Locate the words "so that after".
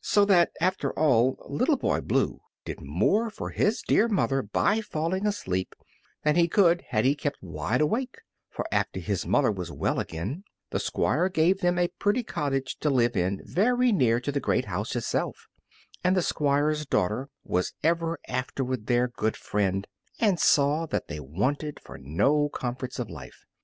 0.00-0.90